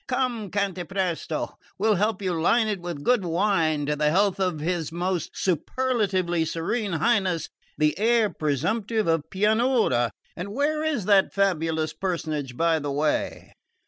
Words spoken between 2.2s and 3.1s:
you line it with